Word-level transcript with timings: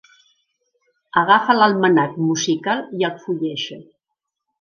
Agafa 1.23 1.55
l'almanac 1.59 2.15
musical 2.29 2.81
i 3.03 3.07
el 3.11 3.15
fulleja. 3.27 3.79